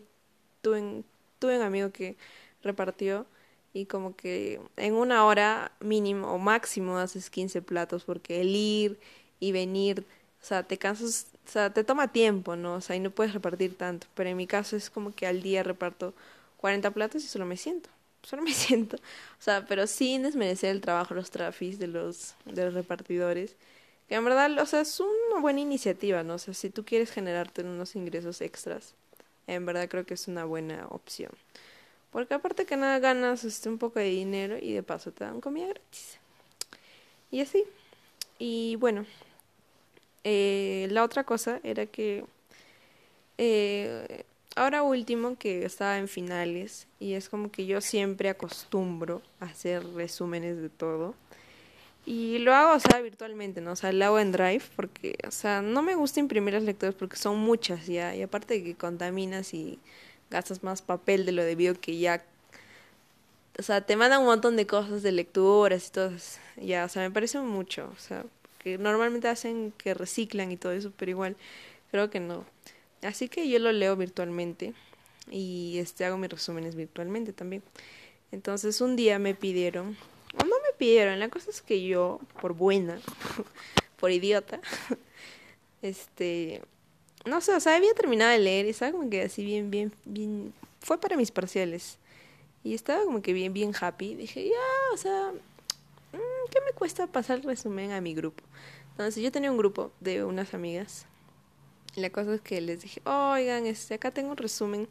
[0.61, 1.03] tuve,
[1.39, 2.15] tuve un amigo que
[2.63, 3.25] repartió
[3.73, 8.99] y como que en una hora mínimo o máximo haces 15 platos porque el ir
[9.39, 10.05] y venir,
[10.41, 12.75] o sea, te cansas, o sea, te toma tiempo, ¿no?
[12.75, 14.07] O sea, y no puedes repartir tanto.
[14.15, 16.13] Pero en mi caso es como que al día reparto
[16.57, 17.89] 40 platos y solo me siento
[18.23, 22.65] solo me siento, o sea, pero sin desmerecer el trabajo, los trafis de los, de
[22.65, 23.55] los repartidores,
[24.07, 26.35] que en verdad, o sea, es una buena iniciativa, ¿no?
[26.35, 28.93] O sea, si tú quieres generarte unos ingresos extras,
[29.47, 31.31] en verdad creo que es una buena opción.
[32.11, 35.39] Porque aparte que nada ganas este, un poco de dinero y de paso te dan
[35.39, 36.17] comida gratis.
[37.31, 37.63] Y así.
[38.37, 39.05] Y bueno,
[40.23, 42.25] eh, la otra cosa era que
[43.37, 49.45] eh, ahora último que estaba en finales y es como que yo siempre acostumbro a
[49.45, 51.15] hacer resúmenes de todo.
[52.05, 53.73] Y lo hago, o sea, virtualmente, ¿no?
[53.73, 56.95] O sea, lo hago en Drive porque, o sea, no me gusta imprimir las lecturas
[56.95, 58.15] porque son muchas ya.
[58.15, 59.79] Y aparte de que contaminas y
[60.31, 62.23] gastas más papel de lo debido que ya...
[63.59, 66.11] O sea, te mandan un montón de cosas de lecturas y todo.
[66.57, 67.91] Ya, o sea, me parece mucho.
[67.95, 68.25] O sea,
[68.59, 71.35] que normalmente hacen que reciclan y todo eso, pero igual
[71.91, 72.45] creo que no.
[73.01, 74.73] Así que yo lo leo virtualmente
[75.29, 77.63] y este hago mis resúmenes virtualmente también.
[78.31, 79.97] Entonces un día me pidieron,
[80.35, 82.99] o no me pidieron, la cosa es que yo, por buena,
[83.99, 84.61] por idiota,
[85.81, 86.61] este,
[87.25, 89.91] no sé, o sea, había terminado de leer y estaba como que así bien, bien,
[90.05, 91.97] bien, fue para mis parciales.
[92.63, 94.13] Y estaba como que bien, bien happy.
[94.13, 98.43] Dije, ya, o sea, mm, ¿qué me cuesta pasar el resumen a mi grupo?
[98.91, 101.07] Entonces yo tenía un grupo de unas amigas
[101.95, 104.87] la cosa es que les dije, oigan, este, acá tengo un resumen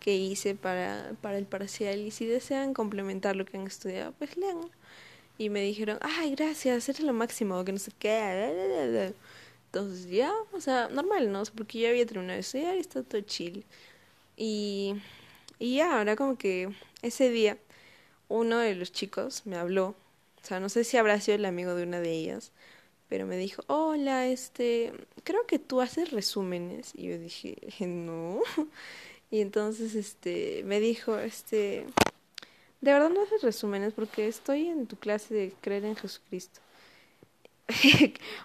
[0.00, 4.36] que hice para, para el parcial y si desean complementar lo que han estudiado, pues
[4.36, 4.58] lean.
[5.38, 9.14] Y me dijeron, ay, gracias, eres lo máximo, que no sé qué.
[9.66, 11.42] Entonces ya, o sea, normal, ¿no?
[11.56, 13.64] Porque ya había terminado de estudiar y está todo chill.
[14.36, 14.96] Y,
[15.58, 16.70] y ya, ahora como que
[17.02, 17.58] ese día
[18.28, 19.88] uno de los chicos me habló,
[20.42, 22.52] o sea, no sé si habrá sido el amigo de una de ellas,
[23.10, 24.92] pero me dijo, hola, este,
[25.24, 26.92] creo que tú haces resúmenes.
[26.94, 28.40] Y yo dije, no.
[29.32, 31.86] Y entonces, este, me dijo, este,
[32.80, 36.60] de verdad no haces resúmenes porque estoy en tu clase de creer en Jesucristo.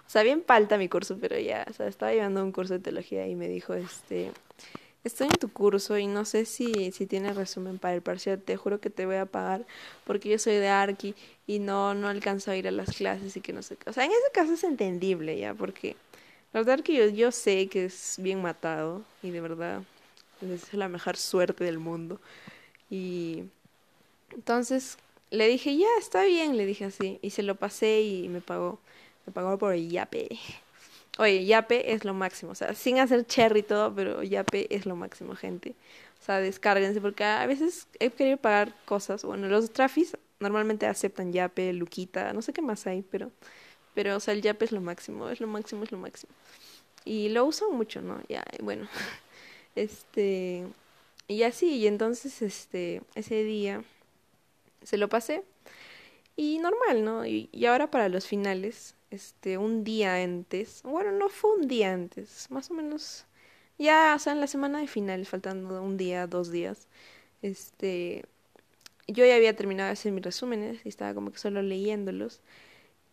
[0.06, 2.80] o sea, bien falta mi curso, pero ya, o sea, estaba llevando un curso de
[2.80, 4.30] teología y me dijo, este,
[5.06, 8.56] estoy en tu curso y no sé si, si tienes resumen para el parcial, te
[8.56, 9.66] juro que te voy a pagar
[10.04, 11.14] porque yo soy de Arqui
[11.46, 13.90] y no, no alcanzo a ir a las clases y que no sé qué.
[13.90, 15.96] O sea, en ese caso es entendible ya, porque
[16.52, 19.82] la verdad que yo, yo sé que es bien matado y de verdad
[20.42, 22.20] es la mejor suerte del mundo.
[22.90, 23.44] Y
[24.32, 24.98] entonces
[25.30, 27.18] le dije, ya, está bien, le dije así.
[27.22, 28.78] Y se lo pasé y me pagó.
[29.26, 30.28] Me pagó por el yape.
[31.18, 34.84] Oye, Yape es lo máximo, o sea, sin hacer cherry y todo, pero Yape es
[34.84, 35.74] lo máximo, gente.
[36.20, 39.24] O sea, descárguense, porque a veces he querido pagar cosas.
[39.24, 43.30] Bueno, los trafis normalmente aceptan Yape, Luquita, no sé qué más hay, pero,
[43.94, 46.32] pero, o sea, el Yape es lo máximo, es lo máximo, es lo máximo.
[47.04, 48.20] Y lo uso mucho, ¿no?
[48.28, 48.88] Ya, bueno,
[49.76, 50.66] este,
[51.28, 53.82] y así, y entonces, este, ese día
[54.82, 55.44] se lo pasé.
[56.36, 57.26] Y normal, ¿no?
[57.26, 61.92] Y, y ahora para los finales, este, un día antes, bueno, no fue un día
[61.92, 63.26] antes, más o menos,
[63.78, 66.88] ya, o sea, en la semana de final, faltando un día, dos días,
[67.42, 68.24] este,
[69.08, 72.40] yo ya había terminado de hacer mis resúmenes y estaba como que solo leyéndolos.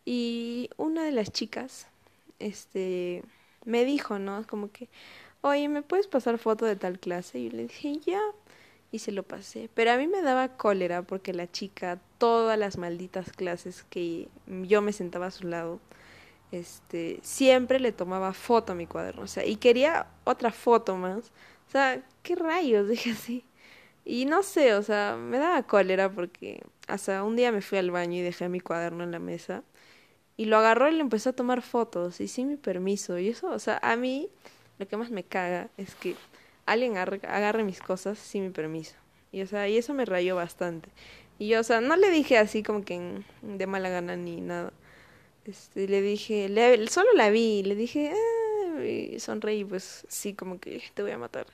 [0.06, 1.88] Y una de las chicas,
[2.40, 3.24] este,
[3.66, 4.46] me dijo, ¿no?
[4.48, 4.90] Como que,
[5.42, 7.40] oye, ¿me puedes pasar foto de tal clase?
[7.40, 8.20] Y yo le dije, ya
[8.94, 9.70] y se lo pasé.
[9.74, 14.84] Pero a mí me daba cólera porque la chica, todas las malditas clases que yo
[14.84, 15.80] me sentaba a su lado,
[16.52, 21.32] este, siempre le tomaba foto a mi cuaderno, o sea, y quería otra foto más.
[21.68, 22.88] O sea, ¿qué rayos?
[22.90, 23.46] Dije así.
[24.06, 27.90] Y no sé, o sea, me daba cólera porque hasta un día me fui al
[27.92, 29.64] baño y dejé mi cuaderno en la mesa
[30.38, 33.18] y lo agarró y le empezó a tomar fotos y sin mi permiso.
[33.18, 34.30] Y eso, o sea, a mí
[34.78, 36.16] lo que más me caga es que
[36.66, 38.96] alguien agarre mis cosas sin mi permiso.
[39.32, 40.90] Y, o sea, y eso me rayó bastante.
[41.40, 44.74] Y yo, o sea, no le dije así como que de mala gana ni nada.
[45.46, 50.60] Este, le dije, le, solo la vi, le dije, ah", y sonreí, pues sí, como
[50.60, 51.48] que te voy a matar.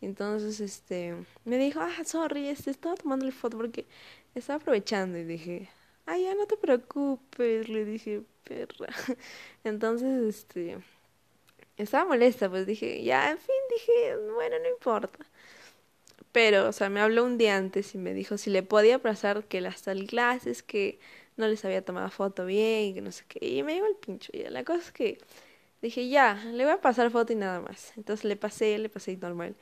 [0.00, 3.86] Entonces, este, me dijo, ah, sorry, este, estaba tomando el foto porque
[4.34, 5.18] estaba aprovechando.
[5.18, 5.68] Y dije,
[6.06, 8.88] ah, ya no te preocupes, le dije, perra.
[9.64, 10.78] Entonces, este,
[11.78, 15.18] estaba molesta, pues dije, ya, en fin, dije, bueno, no importa.
[16.32, 19.44] Pero, o sea, me habló un día antes y me dijo si le podía pasar
[19.44, 21.00] que las tal clases, que
[21.36, 23.46] no les había tomado foto bien, que no sé qué.
[23.46, 24.30] Y me dio el pincho.
[24.34, 25.18] Y la cosa es que
[25.82, 27.92] dije, ya, le voy a pasar foto y nada más.
[27.96, 29.56] Entonces le pasé, le pasé normal.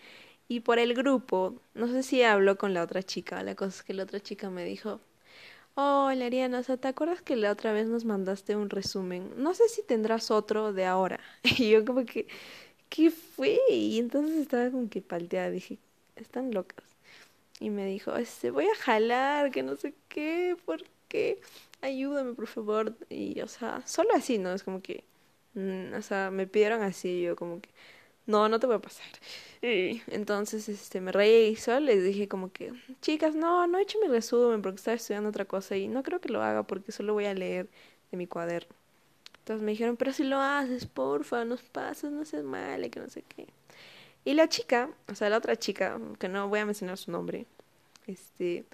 [0.49, 3.43] Y por el grupo, no sé si habló con la otra chica.
[3.43, 5.01] La cosa es que la otra chica me dijo,
[5.79, 9.31] Hola Ariana, o sea, ¿te acuerdas que la otra vez nos mandaste un resumen?
[9.37, 11.21] No sé si tendrás otro de ahora.
[11.59, 12.27] Y yo como que,
[12.91, 13.59] ¿qué fue?
[13.71, 15.79] Y entonces estaba como que palteada, dije,
[16.17, 16.85] están locas.
[17.61, 21.41] Y me dijo, este, voy a jalar, que no sé qué, ¿por qué?
[21.83, 22.97] Ayúdame, por favor.
[23.11, 24.53] Y, o sea, solo así, ¿no?
[24.55, 25.05] Es como que,
[25.55, 27.71] mm, o sea, me pidieron así, yo como que,
[28.27, 29.07] no, no te voy a pasar.
[29.63, 33.83] Y entonces este, me reí y solo les dije como que, chicas, no, no he
[33.83, 36.93] hecho mi resumen porque estaba estudiando otra cosa y no creo que lo haga porque
[36.93, 37.69] solo voy a leer
[38.11, 38.75] de mi cuaderno.
[39.39, 43.09] Entonces me dijeron, pero si lo haces, porfa, nos pasas, no seas mal, que no
[43.09, 43.47] sé qué.
[44.25, 47.47] Y la chica, o sea, la otra chica, que no voy a mencionar su nombre,
[48.09, 48.65] este,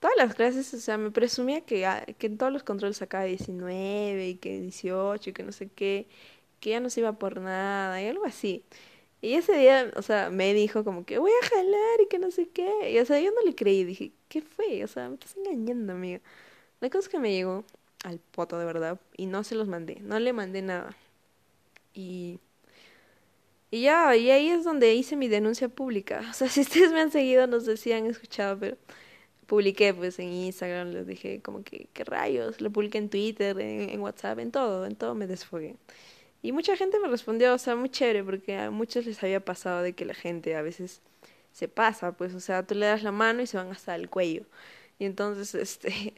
[0.00, 3.24] todas las clases, o sea, me presumía que, ah, que en todos los controles sacaba
[3.24, 6.06] 19 y que 18 y que no sé qué,
[6.60, 8.64] que ya no se iba por nada y algo así.
[9.24, 12.30] Y ese día, o sea, me dijo como que voy a jalar y que no
[12.30, 12.90] sé qué.
[12.92, 14.84] Y o sea, yo no le creí, dije, ¿qué fue?
[14.84, 16.20] O sea, me estás engañando, amiga.
[16.80, 17.64] La cosa que me llegó
[18.04, 20.96] al poto de verdad y no se los mandé, no le mandé nada.
[21.94, 22.40] Y
[23.74, 26.22] y ya, y ahí es donde hice mi denuncia pública.
[26.30, 28.76] O sea, si ustedes me han seguido, no sé si han escuchado, pero
[29.48, 32.60] publiqué pues en Instagram, les dije como que, ¿qué rayos?
[32.60, 35.76] Lo publiqué en Twitter, en, WhatsApp, en todo, en todo me desfogué.
[36.44, 39.82] Y mucha gente me respondió, o sea, muy chévere, porque a muchos les había pasado
[39.82, 41.00] de que la gente a veces
[41.52, 44.10] se pasa, pues, o sea, tú le das la mano y se van hasta el
[44.10, 44.44] cuello.
[44.98, 46.14] Y entonces, este,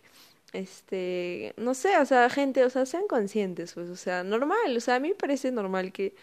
[0.52, 4.80] este, no sé, o sea, gente, o sea, sean conscientes, pues, o sea, normal, o
[4.80, 6.14] sea, a mí me parece normal que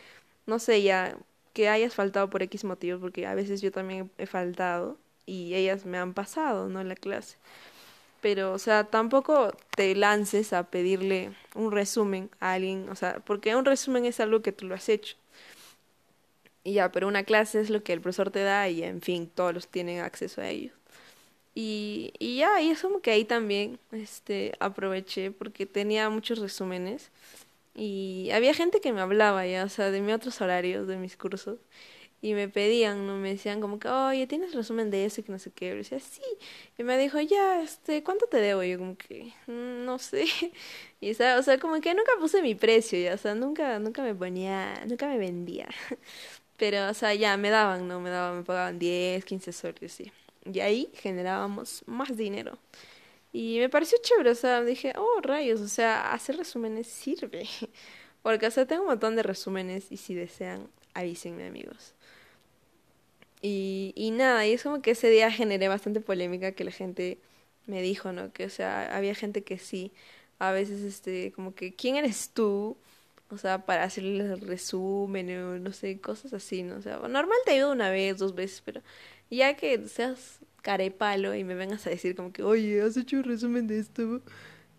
[0.46, 1.18] no sé, ya
[1.54, 5.86] que hayas faltado por X motivos, porque a veces yo también he faltado y ellas
[5.86, 6.82] me han pasado, ¿no?
[6.82, 7.38] En la clase.
[8.24, 13.56] Pero, o sea, tampoco te lances a pedirle un resumen a alguien, o sea, porque
[13.56, 15.18] un resumen es algo que tú lo has hecho.
[16.64, 19.30] Y ya, pero una clase es lo que el profesor te da y, en fin,
[19.34, 20.72] todos los tienen acceso a ello.
[21.56, 27.12] Y, y ya, y es como que ahí también este, aproveché porque tenía muchos resúmenes
[27.76, 31.18] y había gente que me hablaba ya, o sea, de mis otros horarios, de mis
[31.18, 31.60] cursos.
[32.24, 33.18] Y me pedían, ¿no?
[33.18, 35.22] Me decían como que, oye, ¿tienes resumen de eso?
[35.26, 35.74] que no sé qué.
[35.74, 36.22] Y decía, sí.
[36.78, 38.64] Y me dijo, ya, este, ¿cuánto te debo?
[38.64, 40.26] Y yo como que, mm, no sé.
[41.02, 43.78] Y, o sea, o sea, como que nunca puse mi precio, ya, o sea, nunca,
[43.80, 45.68] nunca me ponía, nunca me vendía.
[46.58, 48.00] Pero, o sea, ya, me daban, ¿no?
[48.00, 50.12] Me daban, me pagaban 10, 15 soles, sí.
[50.46, 52.58] Y ahí generábamos más dinero.
[53.34, 57.48] Y me pareció chévere, o sea, dije, oh, rayos, o sea, hacer resúmenes sirve.
[58.24, 61.96] Porque, o sea, tengo un montón de resúmenes y si desean, avísenme, amigos.
[63.44, 67.20] Y, y nada, y es como que ese día generé bastante polémica que la gente
[67.68, 68.34] me dijo, ¿no?
[68.34, 69.94] Que, o sea, había gente que sí,
[70.40, 72.78] a veces, este, como que, ¿quién eres tú?
[73.30, 76.78] O sea, para hacerle el resumen o no sé, cosas así, ¿no?
[76.78, 78.82] O sea, normal te ayudo una vez, dos veces, pero
[79.30, 80.40] ya que seas
[80.98, 84.22] palo y me vengas a decir como que, oye, has hecho un resumen de esto.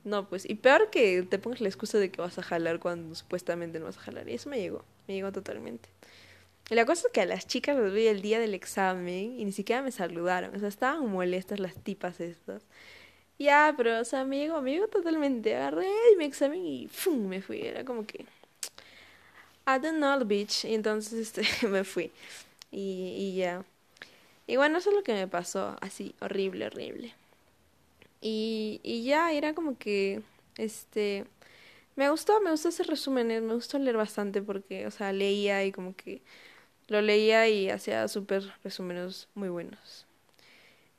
[0.05, 3.15] No, pues, y peor que te pongas la excusa de que vas a jalar cuando
[3.15, 4.29] supuestamente no vas a jalar.
[4.29, 5.89] Y eso me llegó, me llegó totalmente.
[6.71, 9.45] Y la cosa es que a las chicas les vi el día del examen y
[9.45, 10.55] ni siquiera me saludaron.
[10.55, 12.63] O sea, estaban molestas las tipas estas.
[13.39, 15.55] Ya, pero, o sea, me llegó, me llegó totalmente.
[15.57, 15.87] Agarré
[16.19, 17.27] mi examen y ¡fum!
[17.29, 17.61] me fui.
[17.61, 18.27] Era como que.
[19.67, 20.65] I don't know, bitch.
[20.65, 22.11] Y entonces este, me fui.
[22.71, 23.65] Y, y ya.
[24.47, 27.15] Y bueno, eso es lo que me pasó, así, horrible, horrible.
[28.21, 30.23] Y, y ya era como que,
[30.59, 31.25] este,
[31.97, 35.73] me gustó, me gustó hacer resúmenes, me gustó leer bastante porque, o sea, leía y
[35.73, 36.23] como que
[36.89, 40.07] lo leía y hacía súper resúmenes muy buenos.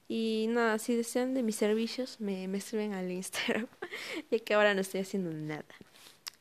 [0.08, 2.60] Y nada, si desean de mis servicios, me, me
[2.94, 3.68] al Instagram,
[4.32, 5.66] ya que ahora no estoy haciendo nada.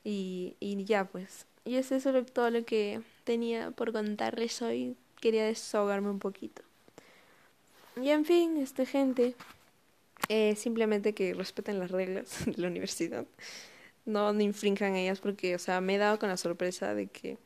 [0.04, 4.96] Y, y ya pues, y eso es todo lo que tenía por contarles hoy.
[5.20, 6.62] Quería desahogarme un poquito.
[7.96, 9.34] Y en fin, este gente,
[10.28, 13.26] eh, simplemente que respeten las reglas de la universidad.
[14.04, 17.38] No, no infrinjan ellas porque, o sea, me he dado con la sorpresa de que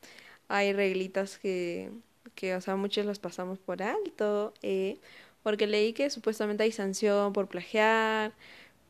[0.49, 1.91] hay reglitas que,
[2.35, 4.55] que o sea, muchos las pasamos por alto.
[4.63, 4.99] Eh,
[5.43, 8.33] porque leí que supuestamente hay sanción por plagiar,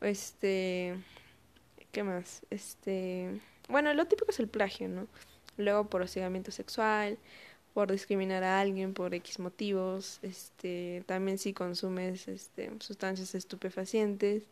[0.01, 0.95] este,
[1.91, 2.41] ¿qué más?
[2.49, 5.07] Este, bueno, lo típico es el plagio, ¿no?
[5.57, 7.17] Luego por hostigamiento sexual,
[7.73, 14.43] por discriminar a alguien por X motivos, este, también si consumes este, sustancias estupefacientes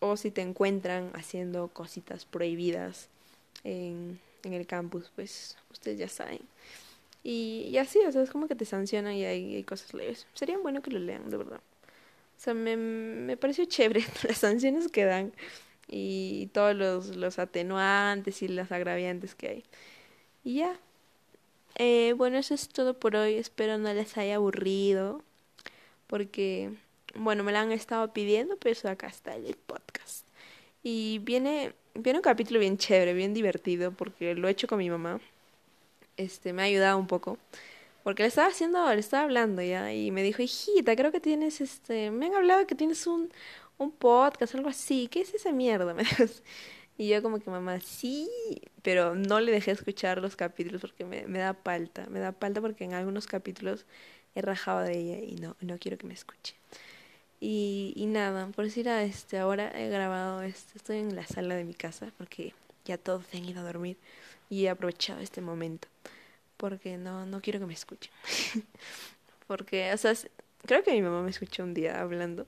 [0.00, 3.08] o si te encuentran haciendo cositas prohibidas
[3.64, 6.40] en, en el campus, pues ustedes ya saben.
[7.22, 10.26] Y, y, así, o sea, es como que te sancionan y hay, cosas leves.
[10.34, 11.60] Sería bueno que lo lean, de verdad.
[11.60, 15.32] O sea, me, me pareció chévere las sanciones que dan
[15.88, 19.64] y todos los, los atenuantes y las agraviantes que hay.
[20.44, 20.78] Y ya,
[21.76, 23.34] eh, bueno, eso es todo por hoy.
[23.34, 25.22] Espero no les haya aburrido.
[26.06, 26.74] Porque,
[27.14, 30.26] bueno, me lo han estado pidiendo, pero acá está el podcast.
[30.82, 34.90] Y viene, viene un capítulo bien chévere, bien divertido, porque lo he hecho con mi
[34.90, 35.20] mamá.
[36.16, 37.38] Este, me ha ayudado un poco.
[38.04, 41.60] Porque le estaba haciendo, le estaba hablando ya, y me dijo, hijita, creo que tienes
[41.60, 43.30] este, me han hablado que tienes un,
[43.78, 45.94] un podcast, algo así, ¿qué es esa mierda?
[47.00, 48.28] Y yo como que mamá, sí,
[48.82, 52.60] pero no le dejé escuchar los capítulos porque me, me da palta, me da palta
[52.60, 53.86] porque en algunos capítulos
[54.34, 56.56] he rajado de ella y no, no quiero que me escuche.
[57.40, 61.54] Y, y nada, por decir a este, ahora he grabado, este, estoy en la sala
[61.54, 62.52] de mi casa porque
[62.84, 63.96] ya todos se han ido a dormir
[64.50, 65.88] y he aprovechado este momento
[66.58, 68.12] porque no, no quiero que me escuchen.
[69.46, 70.12] porque, o sea,
[70.66, 72.46] creo que mi mamá me escuchó un día hablando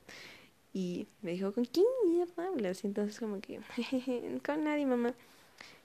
[0.74, 2.84] y me dijo, ¿con quién mierda hablas?
[2.84, 3.60] Y entonces como que,
[4.44, 5.14] con nadie, mamá.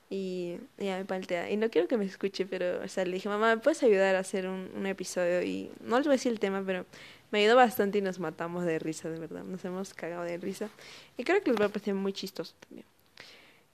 [0.10, 1.50] Y ya me paltea.
[1.50, 4.16] Y no quiero que me escuche, pero, o sea, le dije, mamá, ¿me puedes ayudar
[4.16, 5.42] a hacer un, un episodio?
[5.42, 6.86] Y no les voy a decir el tema, pero
[7.32, 9.44] me ayudó bastante y nos matamos de risa, de verdad.
[9.44, 10.70] Nos hemos cagado de risa.
[11.18, 12.86] Y creo que les va a parecer muy chistoso también.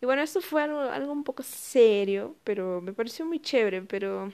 [0.02, 4.34] Y bueno, esto fue algo, algo un poco serio, pero me pareció muy chévere, pero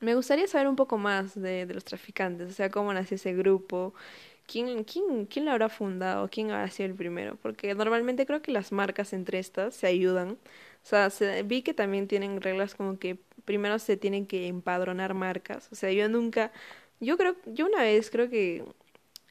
[0.00, 3.34] me gustaría saber un poco más de, de los traficantes, o sea, cómo nació ese
[3.34, 3.92] grupo,
[4.50, 8.52] quién, quién, quién lo habrá fundado, quién habrá sido el primero, porque normalmente creo que
[8.52, 10.38] las marcas entre estas se ayudan.
[10.82, 15.14] O sea, se, vi que también tienen reglas como que primero se tienen que empadronar
[15.14, 15.68] marcas.
[15.72, 16.52] O sea, yo nunca,
[17.00, 18.64] yo creo, yo una vez creo que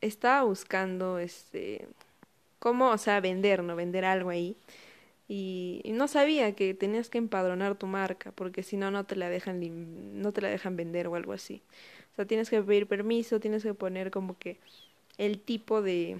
[0.01, 1.87] estaba buscando este,
[2.59, 3.75] cómo, o sea, vender, ¿no?
[3.75, 4.57] Vender algo ahí
[5.29, 9.29] y, no sabía que tenías que empadronar tu marca porque si no no te la
[9.29, 11.61] dejan no te la dejan vender o algo así
[12.13, 14.59] o sea tienes que pedir permiso tienes que poner como que
[15.17, 16.19] el tipo de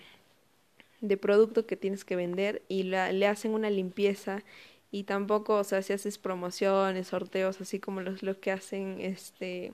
[1.01, 4.43] de producto que tienes que vender y la, le hacen una limpieza
[4.91, 9.73] y tampoco o sea si haces promociones sorteos así como los los que hacen este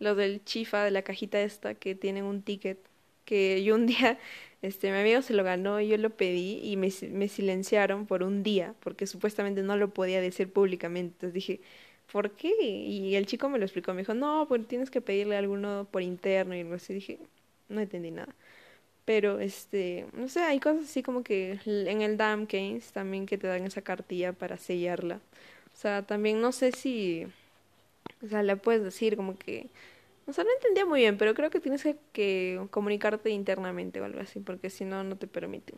[0.00, 2.78] los del chifa de la cajita esta que tienen un ticket
[3.24, 4.18] que yo un día
[4.62, 8.22] este, mi amigo se lo ganó y yo lo pedí y me, me silenciaron por
[8.22, 11.14] un día porque supuestamente no lo podía decir públicamente.
[11.14, 11.60] Entonces dije,
[12.12, 12.52] ¿por qué?
[12.60, 16.02] Y el chico me lo explicó, me dijo, no, pues tienes que pedirle alguno por
[16.02, 16.94] interno y algo así.
[16.94, 17.18] Dije,
[17.68, 18.34] no entendí nada.
[19.04, 23.38] Pero, este, no sé, hay cosas así como que en el Dam Case también que
[23.38, 25.20] te dan esa cartilla para sellarla.
[25.74, 27.26] O sea, también no sé si,
[28.22, 29.70] o sea, le puedes decir como que
[30.30, 31.82] o sea, no entendía muy bien, pero creo que tienes
[32.12, 35.76] que, comunicarte internamente o algo así, porque si no, no te permiten.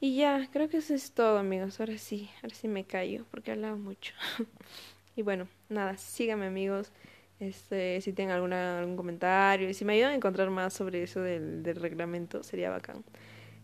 [0.00, 1.78] Y ya, creo que eso es todo, amigos.
[1.78, 4.14] Ahora sí, ahora sí me callo, porque he hablado mucho.
[5.16, 6.92] y bueno, nada, síganme, amigos.
[7.38, 11.20] Este, si tienen alguna, algún comentario y si me ayudan a encontrar más sobre eso
[11.20, 13.04] del, del reglamento, sería bacán.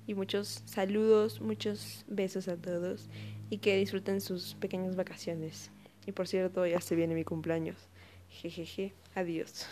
[0.07, 3.09] Y muchos saludos, muchos besos a todos
[3.50, 5.72] y que disfruten sus pequeñas vacaciones.
[6.07, 7.76] Y por cierto, ya se viene mi cumpleaños.
[8.28, 9.66] Jejeje, adiós.